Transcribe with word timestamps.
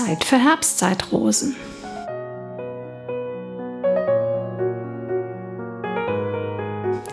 Zeit 0.00 0.24
für 0.24 0.38
Herbstzeitrosen. 0.38 1.56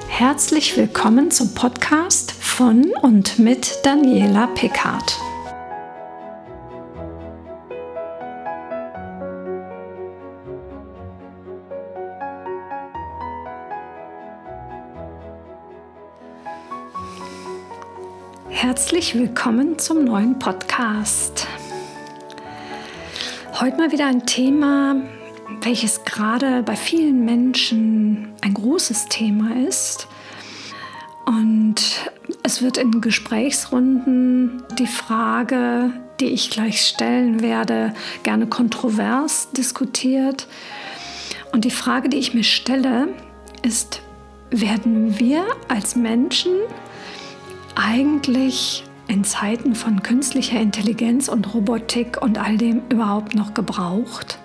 Herzlich 0.07 0.77
willkommen 0.77 1.29
zum 1.29 1.53
Podcast 1.53 2.31
von 2.31 2.85
und 3.01 3.39
mit 3.39 3.79
Daniela 3.83 4.47
Pickard. 4.47 5.19
Herzlich 18.49 19.13
willkommen 19.13 19.77
zum 19.77 20.05
neuen 20.05 20.39
Podcast. 20.39 21.47
Heute 23.59 23.77
mal 23.77 23.91
wieder 23.91 24.05
ein 24.05 24.27
Thema, 24.27 24.97
welches 25.61 26.05
gerade 26.05 26.61
bei 26.61 26.75
vielen 26.75 27.25
Menschen 27.25 28.35
ein 28.41 28.53
großes 28.53 29.07
Thema 29.07 29.55
ist. 29.67 30.07
Und 31.25 32.11
es 32.43 32.61
wird 32.61 32.77
in 32.77 33.01
Gesprächsrunden 33.01 34.61
die 34.77 34.85
Frage, 34.85 35.91
die 36.19 36.27
ich 36.27 36.51
gleich 36.51 36.85
stellen 36.85 37.41
werde, 37.41 37.95
gerne 38.21 38.45
kontrovers 38.45 39.49
diskutiert. 39.57 40.45
Und 41.51 41.65
die 41.65 41.71
Frage, 41.71 42.09
die 42.09 42.17
ich 42.17 42.35
mir 42.35 42.43
stelle, 42.43 43.07
ist, 43.63 44.03
werden 44.51 45.17
wir 45.17 45.47
als 45.67 45.95
Menschen 45.95 46.51
eigentlich 47.73 48.83
in 49.07 49.23
Zeiten 49.23 49.75
von 49.75 50.03
künstlicher 50.03 50.59
Intelligenz 50.59 51.27
und 51.27 51.53
Robotik 51.53 52.21
und 52.21 52.37
all 52.37 52.57
dem 52.57 52.81
überhaupt 52.89 53.35
noch 53.35 53.53
gebraucht? 53.53 54.39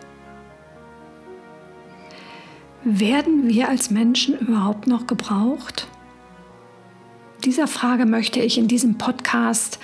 Werden 2.85 3.49
wir 3.49 3.69
als 3.69 3.91
Menschen 3.91 4.39
überhaupt 4.39 4.87
noch 4.87 5.07
gebraucht? 5.07 5.89
Dieser 7.45 7.67
Frage 7.67 8.07
möchte 8.07 8.41
ich 8.41 8.59
in 8.59 8.69
diesem 8.69 8.99
Podcast 8.99 9.79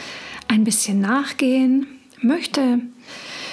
ein 0.47 0.65
bisschen 0.65 1.01
nachgehen, 1.01 1.87
möchte 2.21 2.81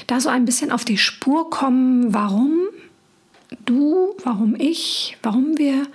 da 0.08 0.20
so 0.20 0.30
ein 0.30 0.46
bisschen 0.46 0.72
auf 0.72 0.86
die 0.86 0.98
Spur 0.98 1.50
kommen, 1.50 2.14
warum 2.14 2.68
du, 3.66 4.16
warum 4.24 4.56
ich, 4.58 5.18
warum 5.24 5.58
wir 5.58 5.88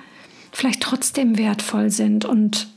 vielleicht 0.52 0.82
trotzdem 0.82 1.38
wertvoll 1.38 1.90
sind 1.90 2.24
und 2.24 2.68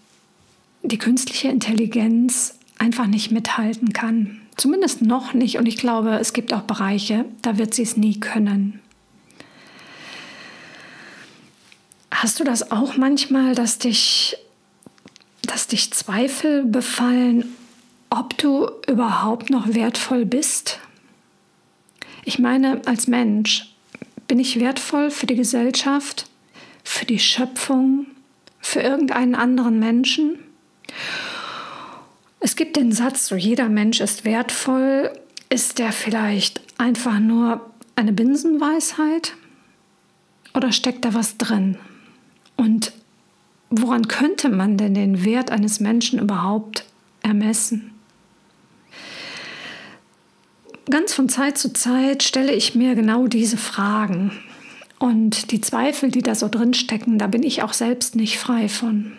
die 0.84 0.98
künstliche 0.98 1.48
Intelligenz 1.48 2.60
einfach 2.78 3.08
nicht 3.08 3.32
mithalten 3.32 3.94
kann. 3.94 4.42
Zumindest 4.56 5.02
noch 5.02 5.34
nicht. 5.34 5.58
Und 5.58 5.66
ich 5.66 5.78
glaube, 5.78 6.12
es 6.20 6.34
gibt 6.34 6.54
auch 6.54 6.62
Bereiche, 6.62 7.26
da 7.42 7.58
wird 7.58 7.74
sie 7.74 7.84
es 7.84 7.98
nie 7.98 8.20
können. 8.20 8.80
Hast 12.12 12.40
du 12.40 12.44
das 12.44 12.72
auch 12.72 12.96
manchmal, 12.96 13.56
dass 13.56 13.80
dich, 13.80 14.38
dass 15.42 15.68
dich 15.68 15.92
Zweifel 15.92 16.64
befallen, 16.64 17.46
ob 18.10 18.38
du 18.38 18.70
überhaupt 18.88 19.50
noch 19.50 19.74
wertvoll 19.74 20.26
bist? 20.26 20.80
Ich 22.26 22.40
meine, 22.40 22.82
als 22.86 23.08
Mensch 23.08 23.74
bin 24.28 24.40
ich 24.40 24.60
wertvoll 24.60 25.10
für 25.10 25.26
die 25.26 25.36
Gesellschaft, 25.36 26.28
für 26.84 27.06
die 27.06 27.20
Schöpfung, 27.20 28.06
für 28.62 28.82
irgendeinen 28.82 29.36
anderen 29.36 29.80
Menschen? 29.80 30.40
Es 32.40 32.56
gibt 32.56 32.76
den 32.76 32.92
Satz, 32.92 33.28
so 33.28 33.36
jeder 33.36 33.70
Mensch 33.70 34.02
ist 34.02 34.26
wertvoll. 34.26 35.12
Ist 35.50 35.80
der 35.80 35.92
vielleicht 35.92 36.62
einfach 36.78 37.20
nur 37.20 37.62
eine 37.96 38.12
Binsenweisheit? 38.12 39.34
Oder 40.54 40.72
steckt 40.72 41.06
da 41.06 41.14
was 41.14 41.38
drin? 41.38 41.78
Und 42.56 42.92
woran 43.70 44.08
könnte 44.08 44.50
man 44.50 44.78
denn 44.78 44.94
den 44.94 45.24
Wert 45.24 45.52
eines 45.52 45.80
Menschen 45.80 46.20
überhaupt 46.20 46.86
ermessen? 47.22 47.92
Ganz 50.90 51.14
von 51.14 51.30
Zeit 51.30 51.58
zu 51.58 51.72
Zeit 51.72 52.24
stelle 52.24 52.54
ich 52.54 52.76
mir 52.76 52.94
genau 52.96 53.28
diese 53.28 53.58
Fragen. 53.58 54.32
Und 55.00 55.52
die 55.52 55.62
Zweifel, 55.62 56.12
die 56.12 56.22
da 56.22 56.36
so 56.36 56.50
drin 56.50 56.74
stecken, 56.74 57.18
da 57.18 57.28
bin 57.28 57.44
ich 57.44 57.64
auch 57.64 57.74
selbst 57.74 58.16
nicht 58.16 58.38
frei 58.38 58.68
von. 58.70 59.14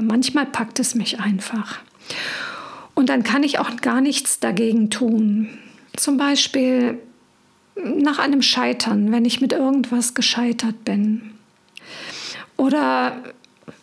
Manchmal 0.00 0.46
packt 0.46 0.78
es 0.80 0.94
mich 0.94 1.20
einfach. 1.20 1.78
Und 2.94 3.08
dann 3.08 3.22
kann 3.22 3.42
ich 3.42 3.58
auch 3.58 3.76
gar 3.76 4.00
nichts 4.00 4.40
dagegen 4.40 4.90
tun. 4.90 5.48
Zum 5.96 6.16
Beispiel 6.16 6.98
nach 7.76 8.18
einem 8.18 8.42
Scheitern, 8.42 9.12
wenn 9.12 9.24
ich 9.24 9.40
mit 9.40 9.52
irgendwas 9.52 10.14
gescheitert 10.14 10.84
bin. 10.84 11.32
Oder 12.56 13.22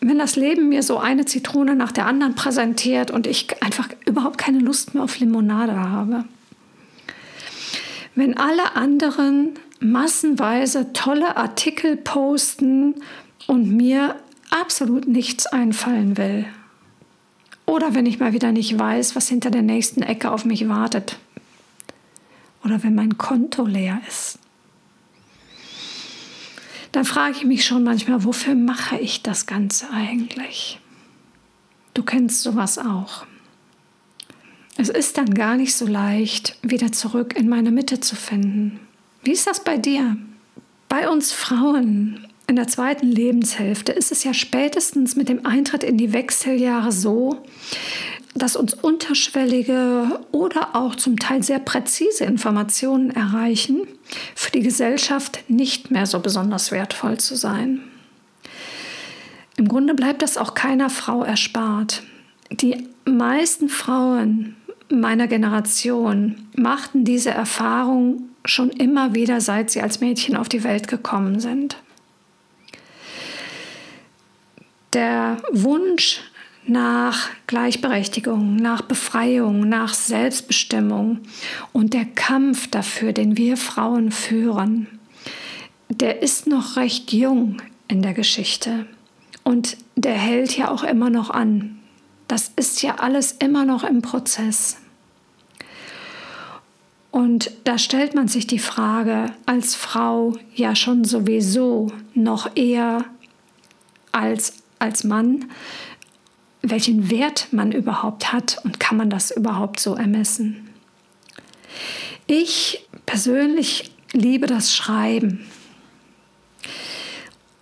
wenn 0.01 0.17
das 0.17 0.35
Leben 0.35 0.69
mir 0.69 0.83
so 0.83 0.97
eine 0.97 1.25
Zitrone 1.25 1.75
nach 1.75 1.91
der 1.91 2.07
anderen 2.07 2.35
präsentiert 2.35 3.11
und 3.11 3.27
ich 3.27 3.61
einfach 3.63 3.89
überhaupt 4.05 4.37
keine 4.37 4.59
Lust 4.59 4.93
mehr 4.93 5.03
auf 5.03 5.19
Limonade 5.19 5.75
habe. 5.75 6.25
Wenn 8.15 8.37
alle 8.37 8.75
anderen 8.75 9.51
massenweise 9.79 10.93
tolle 10.93 11.37
Artikel 11.37 11.97
posten 11.97 12.95
und 13.47 13.69
mir 13.71 14.15
absolut 14.59 15.07
nichts 15.07 15.45
einfallen 15.47 16.17
will. 16.17 16.45
Oder 17.65 17.93
wenn 17.93 18.05
ich 18.05 18.19
mal 18.19 18.33
wieder 18.33 18.51
nicht 18.51 18.77
weiß, 18.77 19.15
was 19.15 19.27
hinter 19.27 19.51
der 19.51 19.63
nächsten 19.63 20.01
Ecke 20.01 20.31
auf 20.31 20.45
mich 20.45 20.67
wartet. 20.69 21.17
Oder 22.63 22.83
wenn 22.83 22.95
mein 22.95 23.17
Konto 23.17 23.65
leer 23.65 24.01
ist. 24.07 24.39
Dann 26.91 27.05
frage 27.05 27.35
ich 27.37 27.43
mich 27.43 27.65
schon 27.65 27.83
manchmal, 27.83 28.23
wofür 28.23 28.55
mache 28.55 28.97
ich 28.97 29.21
das 29.21 29.45
Ganze 29.45 29.89
eigentlich? 29.91 30.79
Du 31.93 32.03
kennst 32.03 32.41
sowas 32.41 32.77
auch. 32.77 33.25
Es 34.77 34.89
ist 34.89 35.17
dann 35.17 35.33
gar 35.33 35.57
nicht 35.57 35.75
so 35.75 35.85
leicht, 35.85 36.57
wieder 36.61 36.91
zurück 36.91 37.35
in 37.35 37.49
meine 37.49 37.71
Mitte 37.71 37.99
zu 37.99 38.15
finden. 38.15 38.79
Wie 39.23 39.31
ist 39.31 39.47
das 39.47 39.63
bei 39.63 39.77
dir? 39.77 40.17
Bei 40.87 41.09
uns 41.09 41.31
Frauen 41.31 42.27
in 42.47 42.55
der 42.55 42.67
zweiten 42.67 43.07
Lebenshälfte 43.07 43.91
ist 43.91 44.11
es 44.11 44.23
ja 44.23 44.33
spätestens 44.33 45.15
mit 45.15 45.29
dem 45.29 45.45
Eintritt 45.45 45.83
in 45.83 45.97
die 45.97 46.13
Wechseljahre 46.13 46.91
so, 46.91 47.41
dass 48.35 48.55
uns 48.55 48.73
unterschwellige 48.73 50.19
oder 50.31 50.75
auch 50.75 50.95
zum 50.95 51.17
Teil 51.17 51.41
sehr 51.41 51.59
präzise 51.59 52.25
Informationen 52.25 53.09
erreichen, 53.11 53.87
für 54.35 54.51
die 54.51 54.61
Gesellschaft 54.61 55.39
nicht 55.47 55.89
mehr 55.89 56.05
so 56.05 56.19
besonders 56.19 56.71
wertvoll 56.71 57.17
zu 57.17 57.35
sein. 57.35 57.81
Im 59.57 59.67
Grunde 59.67 59.93
bleibt 59.93 60.21
das 60.21 60.37
auch 60.37 60.53
keiner 60.53 60.89
Frau 60.89 61.23
erspart. 61.23 62.03
Die 62.51 62.89
meisten 63.05 63.69
Frauen 63.69 64.55
meiner 64.89 65.27
Generation 65.27 66.47
machten 66.55 67.05
diese 67.05 67.31
Erfahrung 67.31 68.29
schon 68.43 68.69
immer 68.69 69.15
wieder, 69.15 69.41
seit 69.41 69.71
sie 69.71 69.81
als 69.81 70.01
Mädchen 70.01 70.35
auf 70.35 70.49
die 70.49 70.63
Welt 70.63 70.87
gekommen 70.87 71.39
sind 71.39 71.77
der 74.95 75.37
Wunsch 75.51 76.21
nach 76.65 77.29
Gleichberechtigung, 77.45 78.55
nach 78.55 78.81
Befreiung, 78.81 79.67
nach 79.69 79.93
Selbstbestimmung 79.93 81.19
und 81.73 81.93
der 81.93 82.05
Kampf 82.05 82.67
dafür, 82.67 83.13
den 83.13 83.37
wir 83.37 83.57
Frauen 83.57 84.11
führen, 84.11 84.87
der 85.89 86.23
ist 86.23 86.47
noch 86.47 86.77
recht 86.77 87.13
jung 87.13 87.61
in 87.87 88.01
der 88.01 88.13
Geschichte 88.13 88.87
und 89.43 89.77
der 89.95 90.15
hält 90.15 90.57
ja 90.57 90.71
auch 90.71 90.83
immer 90.83 91.11
noch 91.11 91.29
an. 91.29 91.79
Das 92.27 92.51
ist 92.55 92.81
ja 92.81 92.95
alles 92.95 93.33
immer 93.33 93.65
noch 93.65 93.83
im 93.83 94.01
Prozess. 94.01 94.77
Und 97.11 97.51
da 97.63 97.77
stellt 97.77 98.15
man 98.15 98.27
sich 98.27 98.47
die 98.47 98.59
Frage 98.59 99.27
als 99.45 99.75
Frau 99.75 100.33
ja 100.55 100.75
schon 100.75 101.03
sowieso 101.03 101.91
noch 102.13 102.55
eher 102.55 103.05
als 104.11 104.64
als 104.79 105.03
Mann, 105.03 105.45
welchen 106.61 107.09
Wert 107.09 107.47
man 107.51 107.71
überhaupt 107.71 108.33
hat 108.33 108.59
und 108.63 108.79
kann 108.79 108.97
man 108.97 109.09
das 109.09 109.31
überhaupt 109.31 109.79
so 109.79 109.95
ermessen. 109.95 110.69
Ich 112.27 112.87
persönlich 113.05 113.91
liebe 114.13 114.47
das 114.47 114.73
Schreiben. 114.73 115.45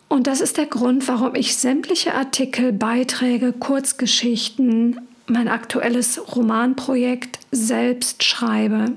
Und 0.07 0.27
das 0.27 0.41
ist 0.41 0.57
der 0.57 0.67
Grund, 0.67 1.07
warum 1.07 1.33
ich 1.35 1.57
sämtliche 1.57 2.13
Artikel, 2.13 2.71
Beiträge, 2.71 3.51
Kurzgeschichten, 3.51 5.01
mein 5.25 5.47
aktuelles 5.47 6.35
Romanprojekt 6.35 7.39
selbst 7.51 8.23
schreibe. 8.23 8.91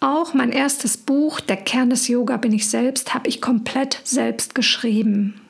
Auch 0.00 0.32
mein 0.32 0.50
erstes 0.50 0.96
Buch, 0.96 1.40
Der 1.40 1.58
Kern 1.58 1.90
des 1.90 2.08
Yoga 2.08 2.38
bin 2.38 2.52
ich 2.52 2.70
selbst, 2.70 3.12
habe 3.12 3.28
ich 3.28 3.42
komplett 3.42 4.00
selbst 4.02 4.54
geschrieben. 4.54 5.40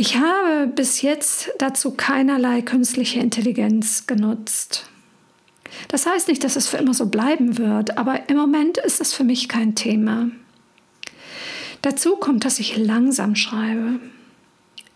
Ich 0.00 0.16
habe 0.16 0.68
bis 0.68 1.02
jetzt 1.02 1.50
dazu 1.58 1.90
keinerlei 1.90 2.62
künstliche 2.62 3.18
Intelligenz 3.18 4.06
genutzt. 4.06 4.88
Das 5.88 6.06
heißt 6.06 6.28
nicht, 6.28 6.44
dass 6.44 6.54
es 6.54 6.68
für 6.68 6.76
immer 6.76 6.94
so 6.94 7.06
bleiben 7.06 7.58
wird, 7.58 7.98
aber 7.98 8.28
im 8.28 8.36
Moment 8.36 8.78
ist 8.78 9.00
es 9.00 9.12
für 9.12 9.24
mich 9.24 9.48
kein 9.48 9.74
Thema. 9.74 10.30
Dazu 11.82 12.14
kommt, 12.14 12.44
dass 12.44 12.60
ich 12.60 12.76
langsam 12.76 13.34
schreibe. 13.34 13.98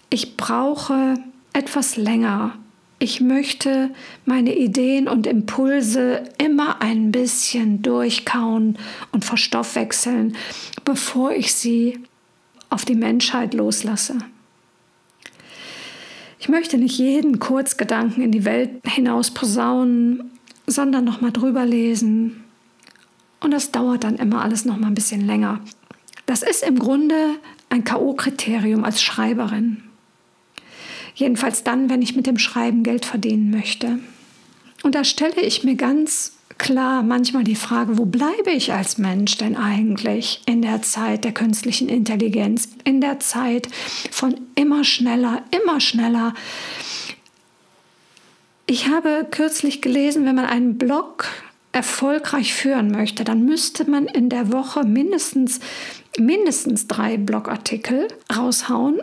Ich 0.09 0.37
brauche 0.37 1.15
etwas 1.53 1.97
länger. 1.97 2.57
Ich 3.01 3.21
möchte 3.21 3.91
meine 4.25 4.57
Ideen 4.57 5.09
und 5.09 5.27
Impulse 5.27 6.23
immer 6.39 6.81
ein 6.81 7.11
bisschen 7.11 7.83
durchkauen 7.83 8.79
und 9.11 9.25
verstoffwechseln, 9.25 10.37
bevor 10.85 11.33
ich 11.33 11.55
sie 11.55 11.99
auf 12.71 12.85
die 12.85 12.95
Menschheit 12.95 13.53
loslasse. 13.53 14.19
Ich 16.43 16.49
möchte 16.49 16.77
nicht 16.77 16.99
jeden 16.99 17.39
Kurzgedanken 17.39 18.21
in 18.21 18.33
die 18.33 18.45
Welt 18.45 18.71
hinaus 18.85 19.31
posaunen, 19.31 20.33
sondern 20.67 21.05
noch 21.05 21.21
mal 21.21 21.31
drüber 21.31 21.65
lesen. 21.65 22.43
Und 23.39 23.53
das 23.53 23.71
dauert 23.71 24.03
dann 24.03 24.17
immer 24.17 24.43
alles 24.43 24.65
noch 24.65 24.77
mal 24.77 24.89
ein 24.89 24.97
bisschen 24.97 25.25
länger. 25.25 25.61
Das 26.27 26.43
ist 26.43 26.65
im 26.65 26.81
Grunde 26.81 27.15
ein 27.69 27.85
KO-Kriterium 27.85 28.83
als 28.83 29.01
Schreiberin. 29.01 29.85
Jedenfalls 31.15 31.63
dann, 31.63 31.89
wenn 31.89 32.03
ich 32.03 32.17
mit 32.17 32.27
dem 32.27 32.39
Schreiben 32.39 32.83
Geld 32.83 33.05
verdienen 33.05 33.53
möchte. 33.53 34.01
Und 34.83 34.97
da 34.97 35.05
stelle 35.05 35.41
ich 35.43 35.63
mir 35.63 35.77
ganz 35.77 36.39
klar 36.63 37.03
manchmal 37.03 37.43
die 37.43 37.57
Frage, 37.57 37.99
wo 37.99 38.05
bleibe 38.05 38.53
ich 38.53 38.73
als 38.73 38.97
Mensch 38.97 39.37
denn 39.37 39.57
eigentlich 39.57 40.43
in 40.47 40.63
der 40.63 40.81
Zeit 40.81 41.25
der 41.25 41.33
künstlichen 41.33 41.89
Intelligenz, 41.89 42.69
in 42.85 43.01
der 43.01 43.19
Zeit 43.19 43.69
von 44.13 44.41
immer 44.55 44.85
schneller, 44.85 45.43
immer 45.51 45.81
schneller. 45.81 46.35
Ich 48.67 48.87
habe 48.87 49.27
kürzlich 49.29 49.83
gelesen, 49.83 50.25
wenn 50.25 50.37
man 50.37 50.45
einen 50.45 50.79
Blog 50.79 51.27
erfolgreich 51.73 52.55
führen 52.55 52.93
möchte, 52.93 53.25
dann 53.25 53.45
müsste 53.45 53.91
man 53.91 54.07
in 54.07 54.29
der 54.29 54.53
Woche 54.53 54.85
mindestens, 54.85 55.59
mindestens 56.17 56.87
drei 56.87 57.17
Blogartikel 57.17 58.07
raushauen. 58.35 59.01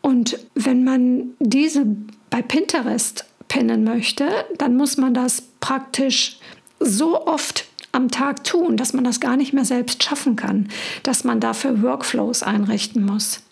Und 0.00 0.38
wenn 0.54 0.82
man 0.82 1.34
diese 1.40 1.84
bei 2.30 2.40
Pinterest 2.40 3.26
pinnen 3.48 3.84
möchte, 3.84 4.28
dann 4.58 4.76
muss 4.76 4.96
man 4.96 5.14
das 5.14 5.42
praktisch 5.60 6.38
so 6.80 7.26
oft 7.26 7.66
am 7.92 8.10
Tag 8.10 8.44
tun, 8.44 8.76
dass 8.76 8.92
man 8.92 9.04
das 9.04 9.20
gar 9.20 9.36
nicht 9.36 9.52
mehr 9.52 9.64
selbst 9.64 10.02
schaffen 10.02 10.36
kann, 10.36 10.68
dass 11.02 11.24
man 11.24 11.40
dafür 11.40 11.82
Workflows 11.82 12.42
einrichten 12.42 13.04
muss. 13.04 13.42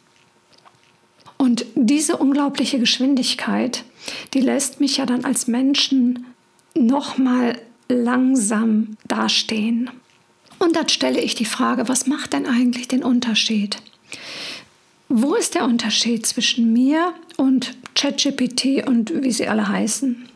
Und 1.39 1.65
diese 1.75 2.17
unglaubliche 2.17 2.79
Geschwindigkeit, 2.79 3.85
die 4.35 4.41
lässt 4.41 4.81
mich 4.81 4.97
ja 4.99 5.06
dann 5.06 5.25
als 5.25 5.47
Menschen 5.47 6.27
nochmal 6.75 7.61
langsam 7.88 8.97
dastehen. 9.06 9.91
Und 10.59 10.77
dann 10.77 10.88
stelle 10.88 11.21
ich 11.21 11.35
die 11.35 11.45
Frage, 11.45 11.88
was 11.88 12.06
macht 12.06 12.33
denn 12.33 12.47
eigentlich 12.47 12.88
den 12.88 13.03
Unterschied? 13.03 13.77
Wo 15.14 15.35
ist 15.35 15.55
der 15.55 15.64
Unterschied 15.64 16.25
zwischen 16.25 16.73
mir 16.73 17.12
und 17.37 17.76
ChatGPT 17.94 18.87
und 18.87 19.12
wie 19.23 19.31
sie 19.31 19.47
alle 19.47 19.69
heißen? 19.69 20.26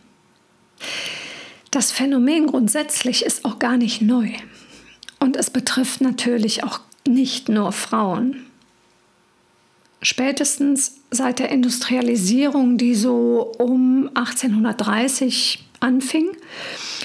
Das 1.70 1.92
Phänomen 1.92 2.46
grundsätzlich 2.46 3.24
ist 3.24 3.46
auch 3.46 3.58
gar 3.58 3.78
nicht 3.78 4.02
neu. 4.02 4.28
Und 5.18 5.38
es 5.38 5.48
betrifft 5.48 6.02
natürlich 6.02 6.62
auch 6.62 6.80
nicht 7.08 7.48
nur 7.48 7.72
Frauen. 7.72 8.44
Spätestens 10.02 11.00
seit 11.10 11.38
der 11.38 11.48
Industrialisierung, 11.48 12.76
die 12.76 12.94
so 12.94 13.54
um 13.56 14.10
1830 14.12 15.64
anfing, 15.80 16.28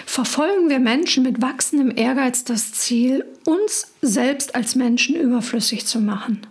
verfolgen 0.05 0.67
wir 0.67 0.79
Menschen 0.79 1.23
mit 1.23 1.41
wachsendem 1.41 1.95
Ehrgeiz 1.95 2.43
das 2.43 2.73
Ziel, 2.73 3.23
uns 3.45 3.93
selbst 4.01 4.55
als 4.55 4.75
Menschen 4.75 5.15
überflüssig 5.15 5.85
zu 5.85 6.01
machen. 6.01 6.45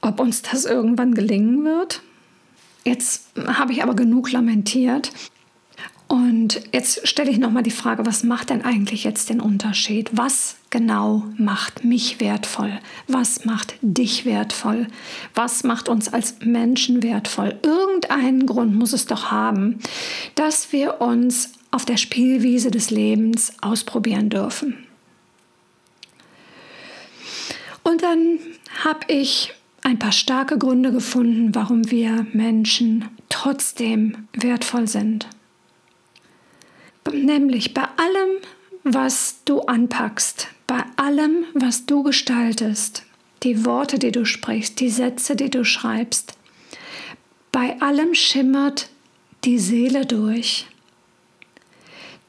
Ob 0.00 0.20
uns 0.20 0.42
das 0.42 0.64
irgendwann 0.64 1.14
gelingen 1.14 1.64
wird? 1.64 2.02
Jetzt 2.84 3.28
habe 3.36 3.72
ich 3.72 3.82
aber 3.82 3.94
genug 3.94 4.32
lamentiert. 4.32 5.12
Und 6.08 6.60
jetzt 6.72 7.06
stelle 7.06 7.30
ich 7.30 7.38
nochmal 7.38 7.62
die 7.62 7.70
Frage, 7.70 8.04
was 8.04 8.24
macht 8.24 8.50
denn 8.50 8.62
eigentlich 8.62 9.04
jetzt 9.04 9.30
den 9.30 9.40
Unterschied? 9.40 10.10
Was 10.12 10.56
genau 10.70 11.22
macht 11.36 11.84
mich 11.84 12.18
wertvoll? 12.18 12.80
Was 13.06 13.44
macht 13.44 13.76
dich 13.80 14.24
wertvoll? 14.24 14.88
Was 15.36 15.62
macht 15.62 15.88
uns 15.88 16.12
als 16.12 16.34
Menschen 16.40 17.04
wertvoll? 17.04 17.60
Irgendeinen 17.62 18.46
Grund 18.46 18.74
muss 18.74 18.92
es 18.92 19.06
doch 19.06 19.30
haben, 19.30 19.78
dass 20.34 20.72
wir 20.72 21.00
uns 21.00 21.52
auf 21.70 21.84
der 21.84 21.96
Spielwiese 21.96 22.72
des 22.72 22.90
Lebens 22.90 23.52
ausprobieren 23.60 24.30
dürfen. 24.30 24.84
Und 27.84 28.02
dann 28.02 28.40
habe 28.82 29.00
ich 29.06 29.52
ein 29.82 29.98
paar 29.98 30.12
starke 30.12 30.58
Gründe 30.58 30.92
gefunden, 30.92 31.54
warum 31.54 31.90
wir 31.90 32.26
Menschen 32.32 33.08
trotzdem 33.28 34.28
wertvoll 34.32 34.86
sind. 34.86 35.28
Nämlich 37.12 37.74
bei 37.74 37.84
allem, 37.96 38.36
was 38.84 39.40
du 39.44 39.60
anpackst, 39.60 40.48
bei 40.66 40.84
allem, 40.96 41.44
was 41.54 41.86
du 41.86 42.02
gestaltest, 42.02 43.04
die 43.42 43.64
Worte, 43.64 43.98
die 43.98 44.12
du 44.12 44.24
sprichst, 44.24 44.80
die 44.80 44.90
Sätze, 44.90 45.34
die 45.34 45.50
du 45.50 45.64
schreibst, 45.64 46.34
bei 47.52 47.80
allem 47.80 48.14
schimmert 48.14 48.90
die 49.44 49.58
Seele 49.58 50.06
durch. 50.06 50.66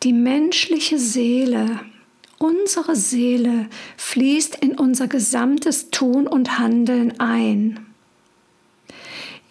Die 0.03 0.13
menschliche 0.13 0.97
Seele, 0.97 1.81
unsere 2.41 2.95
Seele 2.95 3.67
fließt 3.97 4.55
in 4.55 4.77
unser 4.77 5.07
gesamtes 5.07 5.91
Tun 5.91 6.27
und 6.27 6.57
Handeln 6.57 7.19
ein. 7.19 7.85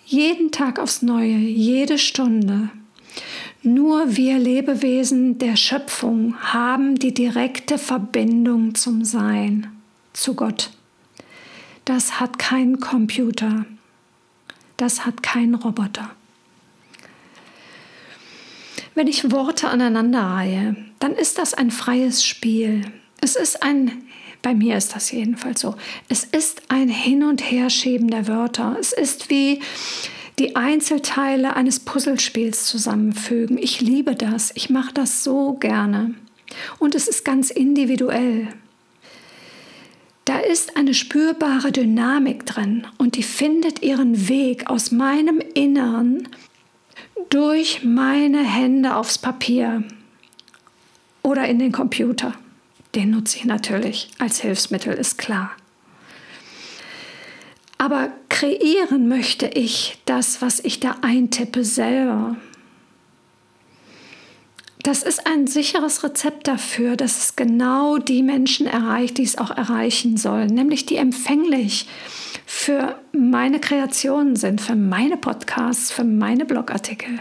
Jeden 0.04 0.50
Tag 0.50 0.80
aufs 0.80 1.02
Neue, 1.02 1.36
jede 1.36 1.98
Stunde. 1.98 2.70
Nur 3.62 4.16
wir 4.16 4.38
Lebewesen 4.38 5.38
der 5.38 5.54
Schöpfung 5.54 6.34
haben 6.40 6.96
die 6.96 7.14
direkte 7.14 7.78
Verbindung 7.78 8.74
zum 8.74 9.04
Sein, 9.04 9.70
zu 10.12 10.34
Gott. 10.34 10.70
Das 11.84 12.18
hat 12.18 12.40
kein 12.40 12.80
Computer. 12.80 13.66
Das 14.76 15.06
hat 15.06 15.22
kein 15.22 15.54
Roboter. 15.54 16.10
Wenn 18.94 19.06
ich 19.06 19.30
Worte 19.30 19.68
aneinanderreihe, 19.68 20.76
dann 20.98 21.14
ist 21.14 21.38
das 21.38 21.54
ein 21.54 21.70
freies 21.70 22.24
Spiel. 22.24 22.82
Es 23.20 23.36
ist 23.36 23.62
ein, 23.62 24.02
bei 24.42 24.54
mir 24.54 24.76
ist 24.76 24.94
das 24.94 25.10
jedenfalls 25.10 25.60
so, 25.60 25.76
es 26.08 26.24
ist 26.24 26.62
ein 26.68 26.88
Hin- 26.88 27.24
und 27.24 27.40
Herschieben 27.50 28.08
der 28.08 28.26
Wörter. 28.26 28.76
Es 28.80 28.92
ist 28.92 29.30
wie 29.30 29.60
die 30.38 30.56
Einzelteile 30.56 31.54
eines 31.54 31.80
Puzzlespiels 31.80 32.64
zusammenfügen. 32.64 33.58
Ich 33.58 33.80
liebe 33.80 34.14
das. 34.14 34.52
Ich 34.54 34.70
mache 34.70 34.92
das 34.92 35.22
so 35.22 35.54
gerne. 35.54 36.14
Und 36.78 36.94
es 36.94 37.06
ist 37.06 37.24
ganz 37.24 37.50
individuell. 37.50 38.48
Da 40.24 40.38
ist 40.38 40.76
eine 40.76 40.94
spürbare 40.94 41.72
Dynamik 41.72 42.46
drin 42.46 42.86
und 42.98 43.16
die 43.16 43.22
findet 43.22 43.82
ihren 43.82 44.28
Weg 44.28 44.68
aus 44.70 44.90
meinem 44.90 45.40
Innern 45.54 46.28
durch 47.28 47.84
meine 47.84 48.42
Hände 48.42 48.96
aufs 48.96 49.18
Papier 49.18 49.84
oder 51.22 51.46
in 51.46 51.58
den 51.58 51.72
Computer. 51.72 52.34
Den 52.94 53.10
nutze 53.10 53.36
ich 53.36 53.44
natürlich 53.44 54.10
als 54.18 54.40
Hilfsmittel, 54.40 54.94
ist 54.94 55.18
klar. 55.18 55.52
Aber 57.78 58.10
kreieren 58.28 59.08
möchte 59.08 59.46
ich 59.46 59.98
das, 60.04 60.42
was 60.42 60.60
ich 60.60 60.80
da 60.80 60.96
eintippe, 61.02 61.64
selber. 61.64 62.36
Das 64.82 65.02
ist 65.02 65.26
ein 65.26 65.46
sicheres 65.46 66.02
Rezept 66.02 66.48
dafür, 66.48 66.96
dass 66.96 67.18
es 67.18 67.36
genau 67.36 67.98
die 67.98 68.22
Menschen 68.22 68.66
erreicht, 68.66 69.18
die 69.18 69.22
es 69.22 69.38
auch 69.38 69.50
erreichen 69.50 70.16
sollen, 70.16 70.48
nämlich 70.48 70.86
die 70.86 70.96
empfänglich 70.96 71.86
für 72.52 72.96
meine 73.12 73.60
Kreationen 73.60 74.34
sind, 74.34 74.60
für 74.60 74.74
meine 74.74 75.16
Podcasts, 75.16 75.92
für 75.92 76.02
meine 76.02 76.44
Blogartikel. 76.44 77.20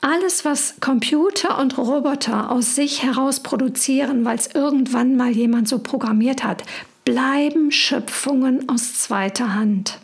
Alles, 0.00 0.46
was 0.46 0.76
Computer 0.80 1.58
und 1.60 1.76
Roboter 1.76 2.50
aus 2.50 2.74
sich 2.74 3.02
heraus 3.02 3.40
produzieren, 3.40 4.24
weil 4.24 4.38
es 4.38 4.46
irgendwann 4.54 5.16
mal 5.16 5.30
jemand 5.30 5.68
so 5.68 5.78
programmiert 5.80 6.42
hat, 6.42 6.62
bleiben 7.04 7.70
Schöpfungen 7.70 8.70
aus 8.70 8.94
zweiter 8.94 9.54
Hand. 9.54 9.98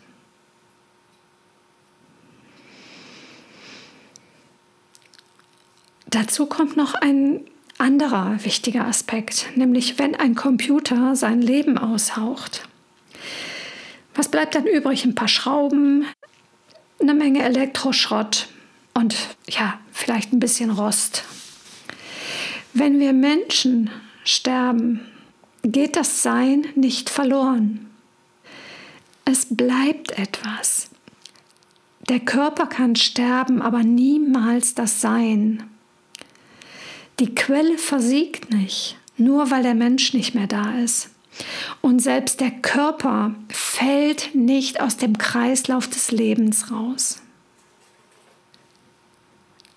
Dazu 6.05 6.45
kommt 6.45 6.77
noch 6.77 6.93
ein 6.93 7.41
anderer 7.79 8.37
wichtiger 8.45 8.85
Aspekt, 8.85 9.49
nämlich 9.55 9.97
wenn 9.97 10.15
ein 10.15 10.35
Computer 10.35 11.15
sein 11.15 11.41
Leben 11.41 11.79
aushaucht. 11.79 12.69
Was 14.15 14.29
bleibt 14.29 14.55
dann 14.55 14.65
übrig? 14.65 15.05
Ein 15.05 15.15
paar 15.15 15.27
Schrauben, 15.27 16.05
eine 16.99 17.13
Menge 17.13 17.43
Elektroschrott 17.43 18.47
und 18.93 19.15
ja, 19.49 19.79
vielleicht 19.91 20.33
ein 20.33 20.39
bisschen 20.39 20.71
Rost. 20.71 21.23
Wenn 22.73 22.99
wir 22.99 23.13
Menschen 23.13 23.89
sterben, 24.23 25.01
geht 25.63 25.95
das 25.95 26.23
Sein 26.23 26.65
nicht 26.75 27.09
verloren. 27.09 27.89
Es 29.25 29.47
bleibt 29.49 30.17
etwas. 30.17 30.89
Der 32.09 32.19
Körper 32.19 32.67
kann 32.67 32.95
sterben, 32.95 33.61
aber 33.61 33.83
niemals 33.83 34.75
das 34.75 35.01
Sein. 35.01 35.63
Die 37.19 37.33
Quelle 37.33 37.77
versiegt 37.77 38.53
nicht, 38.53 38.97
nur 39.17 39.49
weil 39.49 39.63
der 39.63 39.73
Mensch 39.73 40.13
nicht 40.13 40.35
mehr 40.35 40.47
da 40.47 40.77
ist. 40.77 41.14
Und 41.81 41.99
selbst 41.99 42.39
der 42.39 42.51
Körper 42.51 43.35
fällt 43.49 44.33
nicht 44.35 44.81
aus 44.81 44.97
dem 44.97 45.17
Kreislauf 45.17 45.87
des 45.87 46.11
Lebens 46.11 46.71
raus. 46.71 47.21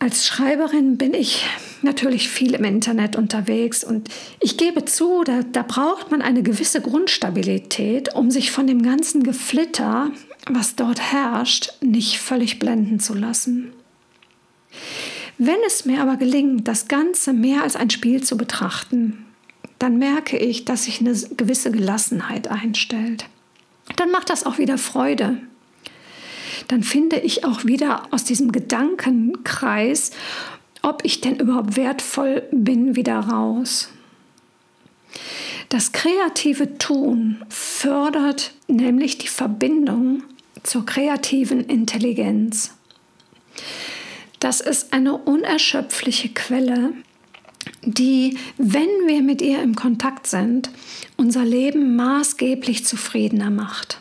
Als 0.00 0.26
Schreiberin 0.28 0.96
bin 0.96 1.12
ich 1.12 1.44
natürlich 1.82 2.28
viel 2.28 2.54
im 2.54 2.62
Internet 2.62 3.16
unterwegs 3.16 3.82
und 3.82 4.08
ich 4.38 4.56
gebe 4.56 4.84
zu, 4.84 5.24
da, 5.24 5.42
da, 5.42 5.62
braucht 5.62 6.12
man 6.12 6.22
eine 6.22 6.44
gewisse 6.44 6.80
Grundstabilität, 6.80 8.14
um 8.14 8.30
sich 8.30 8.52
von 8.52 8.68
dem 8.68 8.82
ganzen 8.82 9.24
Geflitter, 9.24 10.12
was 10.48 10.76
dort 10.76 11.00
herrscht, 11.00 11.72
nicht 11.80 12.20
völlig 12.20 12.60
blenden 12.60 13.00
zu 13.00 13.12
lassen. 13.12 13.72
Wenn 15.36 15.58
es 15.66 15.84
mir 15.84 16.00
aber 16.00 16.16
gelingt, 16.16 16.68
das 16.68 16.86
Ganze 16.86 17.32
mehr 17.32 17.62
als 17.64 17.74
ein 17.74 17.90
Spiel 17.90 18.22
zu 18.22 18.36
betrachten, 18.36 19.24
dann 19.78 19.98
merke 19.98 20.36
ich, 20.36 20.64
dass 20.64 20.84
sich 20.84 21.00
eine 21.00 21.14
gewisse 21.36 21.70
Gelassenheit 21.70 22.48
einstellt. 22.48 23.26
Dann 23.96 24.10
macht 24.10 24.30
das 24.30 24.44
auch 24.44 24.58
wieder 24.58 24.78
Freude. 24.78 25.38
Dann 26.66 26.82
finde 26.82 27.16
ich 27.16 27.44
auch 27.44 27.64
wieder 27.64 28.02
aus 28.10 28.24
diesem 28.24 28.52
Gedankenkreis, 28.52 30.10
ob 30.82 31.04
ich 31.04 31.20
denn 31.20 31.36
überhaupt 31.36 31.76
wertvoll 31.76 32.42
bin, 32.50 32.96
wieder 32.96 33.18
raus. 33.18 33.88
Das 35.68 35.92
kreative 35.92 36.78
Tun 36.78 37.44
fördert 37.48 38.54
nämlich 38.68 39.18
die 39.18 39.28
Verbindung 39.28 40.22
zur 40.62 40.84
kreativen 40.86 41.64
Intelligenz. 41.64 42.74
Das 44.40 44.60
ist 44.60 44.92
eine 44.92 45.16
unerschöpfliche 45.16 46.28
Quelle, 46.30 46.92
die, 47.82 48.36
wenn 48.56 48.88
wir 49.06 49.22
mit 49.22 49.42
ihr 49.42 49.62
im 49.62 49.74
Kontakt 49.74 50.26
sind, 50.26 50.70
unser 51.16 51.44
Leben 51.44 51.96
maßgeblich 51.96 52.84
zufriedener 52.84 53.50
macht. 53.50 54.00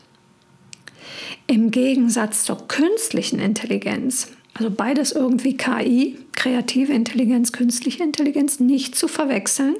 Im 1.48 1.72
Gegensatz 1.72 2.44
zur 2.44 2.68
künstlichen 2.68 3.40
Intelligenz, 3.40 4.32
also 4.54 4.70
beides 4.70 5.12
irgendwie 5.12 5.56
KI, 5.56 6.18
kreative 6.34 6.94
Intelligenz, 6.94 7.52
künstliche 7.52 8.04
Intelligenz, 8.04 8.60
nicht 8.60 8.96
zu 8.96 9.08
verwechseln. 9.08 9.76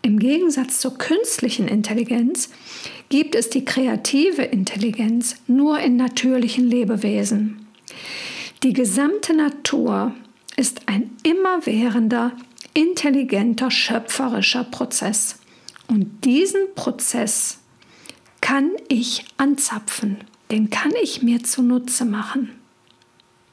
Im 0.00 0.18
Gegensatz 0.18 0.80
zur 0.80 0.98
künstlichen 0.98 1.68
Intelligenz 1.68 2.50
gibt 3.08 3.34
es 3.34 3.50
die 3.50 3.64
kreative 3.64 4.42
Intelligenz 4.42 5.36
nur 5.46 5.78
in 5.78 5.96
natürlichen 5.96 6.66
Lebewesen. 6.66 7.66
Die 8.62 8.72
gesamte 8.72 9.34
Natur 9.34 10.14
ist 10.56 10.88
ein 10.88 11.10
immerwährender, 11.22 12.32
intelligenter, 12.74 13.70
schöpferischer 13.70 14.64
Prozess. 14.64 15.38
Und 15.88 16.24
diesen 16.24 16.74
Prozess 16.74 17.58
kann 18.40 18.70
ich 18.88 19.24
anzapfen, 19.36 20.18
den 20.50 20.70
kann 20.70 20.92
ich 21.02 21.22
mir 21.22 21.42
zunutze 21.42 22.04
machen. 22.04 22.50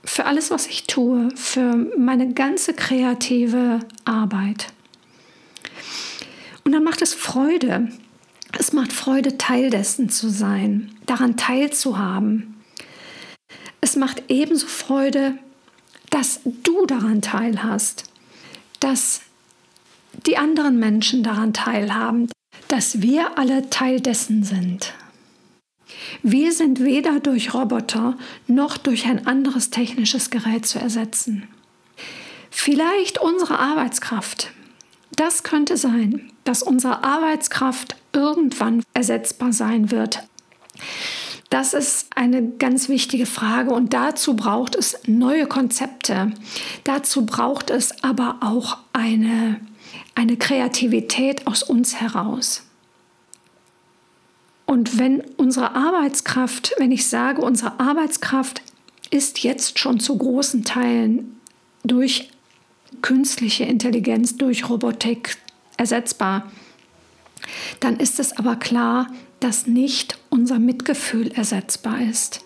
Für 0.03 0.25
alles, 0.25 0.50
was 0.50 0.68
ich 0.68 0.88
tue, 0.88 1.29
für 1.36 1.75
meine 1.98 2.34
ganze 2.34 2.74
kreative 2.74 3.79
Arbeit. 4.06 4.68
Und 6.63 6.72
dann 6.72 6.84
macht 6.84 7.01
es 7.01 7.13
Freude. 7.13 7.89
Es 8.58 8.74
macht 8.74 8.91
Freude, 8.94 9.38
Teil 9.38 9.70
dessen 9.70 10.10
zu 10.10 10.29
sein, 10.29 10.91
daran 11.06 11.38
teilzuhaben. 11.38 12.56
Es 13.82 13.96
macht 13.96 14.24
ebenso 14.27 14.68
Freude, 14.68 15.38
dass 16.10 16.42
du 16.44 16.86
daran 16.86 17.22
teilhast, 17.22 18.06
dass 18.80 19.22
die 20.25 20.38
anderen 20.38 20.80
Menschen 20.80 21.24
daran 21.24 21.54
teilhaben, 21.54 22.30
dass 22.68 23.01
wir 23.01 23.38
alle 23.38 23.70
Teil 23.70 24.00
dessen 24.00 24.44
sind. 24.44 24.94
Wir 26.22 26.51
sind 26.51 26.84
weder 26.84 27.20
durch 27.20 27.54
Roboter 27.54 28.18
noch 28.48 28.78
durch 28.78 29.06
ein 29.06 29.28
anderes 29.28 29.70
technisches 29.70 30.30
Gerät 30.30 30.66
zu 30.66 30.80
ersetzen. 30.80 31.48
Vielleicht 32.51 33.20
unsere 33.20 33.60
Arbeitskraft. 33.60 34.51
Das 35.12 35.44
könnte 35.44 35.78
sein, 35.78 36.32
dass 36.44 36.63
unsere 36.63 37.04
Arbeitskraft 37.04 37.96
irgendwann 38.13 38.84
ersetzbar 38.94 39.54
sein 39.54 39.92
wird. 39.92 40.24
Das 41.50 41.74
ist 41.74 42.08
eine 42.15 42.48
ganz 42.48 42.89
wichtige 42.89 43.25
Frage 43.25 43.72
und 43.72 43.94
dazu 43.94 44.36
braucht 44.36 44.75
es 44.75 45.00
neue 45.08 45.48
Konzepte. 45.48 46.32
Dazu 46.84 47.25
braucht 47.25 47.72
es 47.72 48.03
aber 48.03 48.38
auch 48.41 48.77
eine, 48.94 49.60
eine 50.13 50.38
Kreativität 50.38 51.48
aus 51.48 51.63
uns 51.63 52.00
heraus. 52.00 52.63
Und 54.68 55.00
wenn 55.00 55.22
unsere 55.38 55.75
Arbeitskraft, 55.75 56.75
wenn 56.77 56.91
ich 56.91 57.08
sage, 57.08 57.41
unsere 57.41 57.79
Arbeitskraft 57.79 58.62
ist 59.10 59.41
jetzt 59.44 59.79
schon 59.79 60.00
zu 60.00 60.15
großen 60.15 60.63
Teilen 60.63 61.39
durch 61.84 62.29
künstliche 63.01 63.63
Intelligenz, 63.63 64.38
durch 64.38 64.70
Robotik 64.70 65.38
ersetzbar, 65.77 66.51
dann 67.79 67.98
ist 67.98 68.20
es 68.20 68.38
aber 68.38 68.58
klar, 68.58 69.08
dass 69.39 69.65
nicht 69.65 70.20
unser 70.39 70.58
Mitgefühl 70.58 71.34
ersetzbar 71.34 72.00
ist. 72.01 72.46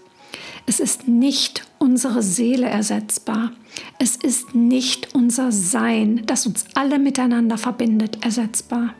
Es 0.66 0.80
ist 0.80 1.08
nicht 1.08 1.64
unsere 1.78 2.24
Seele 2.24 2.68
ersetzbar. 2.68 3.52
Es 4.00 4.16
ist 4.16 4.56
nicht 4.56 5.14
unser 5.14 5.52
Sein, 5.52 6.24
das 6.26 6.48
uns 6.48 6.66
alle 6.74 6.98
miteinander 6.98 7.60
verbindet, 7.60 8.26
ersetzbar. 8.26 8.96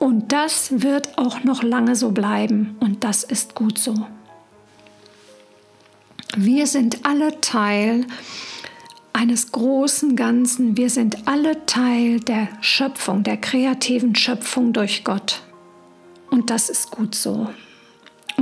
Und 0.00 0.32
das 0.32 0.82
wird 0.82 1.16
auch 1.16 1.44
noch 1.44 1.62
lange 1.62 1.94
so 1.94 2.10
bleiben 2.10 2.74
und 2.80 3.04
das 3.04 3.22
ist 3.22 3.54
gut 3.54 3.78
so. 3.78 3.94
Wir 6.36 6.66
sind 6.66 7.06
alle 7.06 7.40
Teil 7.40 8.04
eines 9.12 9.52
großen 9.52 10.16
Ganzen. 10.16 10.76
Wir 10.76 10.90
sind 10.90 11.28
alle 11.28 11.66
Teil 11.66 12.18
der 12.18 12.48
Schöpfung, 12.62 13.22
der 13.22 13.36
kreativen 13.36 14.16
Schöpfung 14.16 14.72
durch 14.72 15.04
Gott. 15.04 15.42
Und 16.30 16.50
das 16.50 16.68
ist 16.68 16.90
gut 16.90 17.14
so. 17.14 17.48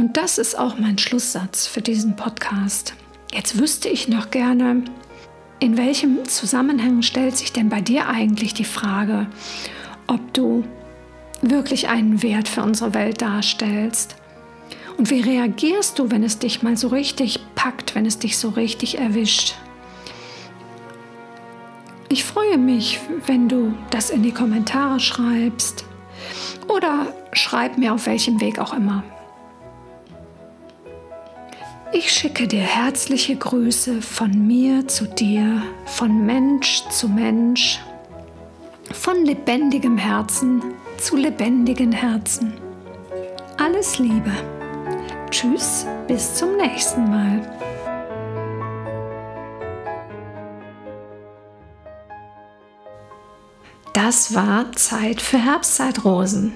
Und 0.00 0.16
das 0.16 0.38
ist 0.38 0.58
auch 0.58 0.78
mein 0.78 0.96
Schlusssatz 0.96 1.66
für 1.66 1.82
diesen 1.82 2.16
Podcast. 2.16 2.94
Jetzt 3.34 3.58
wüsste 3.58 3.90
ich 3.90 4.08
noch 4.08 4.30
gerne, 4.30 4.82
in 5.58 5.76
welchem 5.76 6.24
Zusammenhang 6.24 7.02
stellt 7.02 7.36
sich 7.36 7.52
denn 7.52 7.68
bei 7.68 7.82
dir 7.82 8.08
eigentlich 8.08 8.54
die 8.54 8.64
Frage, 8.64 9.26
ob 10.06 10.32
du 10.32 10.64
wirklich 11.42 11.88
einen 11.88 12.22
Wert 12.22 12.48
für 12.48 12.62
unsere 12.62 12.94
Welt 12.94 13.20
darstellst? 13.20 14.16
Und 14.96 15.10
wie 15.10 15.20
reagierst 15.20 15.98
du, 15.98 16.10
wenn 16.10 16.24
es 16.24 16.38
dich 16.38 16.62
mal 16.62 16.78
so 16.78 16.88
richtig 16.88 17.38
packt, 17.54 17.94
wenn 17.94 18.06
es 18.06 18.18
dich 18.18 18.38
so 18.38 18.48
richtig 18.48 18.96
erwischt? 18.96 19.56
Ich 22.08 22.24
freue 22.24 22.56
mich, 22.56 23.00
wenn 23.26 23.50
du 23.50 23.74
das 23.90 24.08
in 24.08 24.22
die 24.22 24.32
Kommentare 24.32 24.98
schreibst 24.98 25.84
oder 26.68 27.08
schreib 27.34 27.76
mir 27.76 27.92
auf 27.92 28.06
welchem 28.06 28.40
Weg 28.40 28.58
auch 28.58 28.72
immer. 28.72 29.04
Ich 31.92 32.12
schicke 32.12 32.46
dir 32.46 32.60
herzliche 32.60 33.34
Grüße 33.34 34.00
von 34.00 34.46
mir 34.46 34.86
zu 34.86 35.06
dir, 35.06 35.60
von 35.86 36.24
Mensch 36.24 36.84
zu 36.88 37.08
Mensch, 37.08 37.80
von 38.92 39.24
lebendigem 39.24 39.98
Herzen 39.98 40.62
zu 40.98 41.16
lebendigen 41.16 41.90
Herzen. 41.90 42.52
Alles 43.58 43.98
Liebe. 43.98 44.30
Tschüss, 45.30 45.84
bis 46.06 46.36
zum 46.36 46.56
nächsten 46.56 47.10
Mal. 47.10 47.58
Das 53.94 54.32
war 54.32 54.70
Zeit 54.76 55.20
für 55.20 55.44
Herbstzeitrosen. 55.44 56.52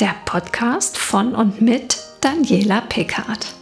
Der 0.00 0.14
Podcast 0.24 0.98
von 0.98 1.36
und 1.36 1.60
mit 1.60 2.02
Daniela 2.20 2.80
Pickard. 2.80 3.61